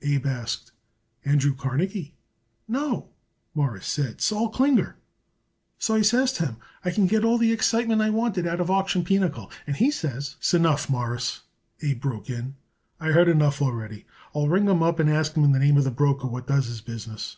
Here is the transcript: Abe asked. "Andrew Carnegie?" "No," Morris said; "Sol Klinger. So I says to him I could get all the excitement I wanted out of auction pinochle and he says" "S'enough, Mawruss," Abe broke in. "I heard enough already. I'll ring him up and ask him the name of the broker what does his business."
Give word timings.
Abe 0.00 0.24
asked. 0.24 0.72
"Andrew 1.26 1.54
Carnegie?" 1.54 2.14
"No," 2.66 3.10
Morris 3.54 3.86
said; 3.86 4.22
"Sol 4.22 4.48
Klinger. 4.48 4.96
So 5.78 5.94
I 5.94 6.00
says 6.00 6.32
to 6.32 6.46
him 6.46 6.56
I 6.86 6.90
could 6.90 7.06
get 7.10 7.22
all 7.22 7.36
the 7.36 7.52
excitement 7.52 8.00
I 8.00 8.08
wanted 8.08 8.46
out 8.46 8.62
of 8.62 8.70
auction 8.70 9.04
pinochle 9.04 9.50
and 9.66 9.76
he 9.76 9.90
says" 9.90 10.36
"S'enough, 10.40 10.88
Mawruss," 10.88 11.42
Abe 11.82 12.00
broke 12.00 12.30
in. 12.30 12.54
"I 12.98 13.08
heard 13.08 13.28
enough 13.28 13.60
already. 13.60 14.06
I'll 14.34 14.48
ring 14.48 14.66
him 14.66 14.82
up 14.82 14.98
and 15.00 15.10
ask 15.10 15.34
him 15.34 15.52
the 15.52 15.58
name 15.58 15.76
of 15.76 15.84
the 15.84 15.90
broker 15.90 16.28
what 16.28 16.46
does 16.46 16.64
his 16.68 16.80
business." 16.80 17.36